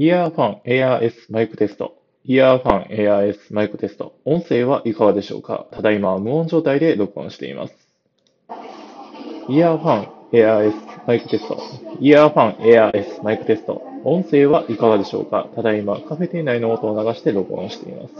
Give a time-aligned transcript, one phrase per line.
[0.00, 1.96] イヤーファン ARS マイクテスト。
[2.22, 4.14] イヤーファン ARS マイクテスト。
[4.24, 5.66] 音声はいかがでしょうか？
[5.72, 7.74] ただいま無音状態で録音しています。
[9.48, 10.72] イヤーファン ARS
[11.04, 11.60] マイクテスト。
[11.98, 13.82] イヤーファン ARS マイクテスト。
[14.04, 15.48] 音声はいかがでしょうか？
[15.56, 18.14] ただいまカフェ店内の音を流して録音しています。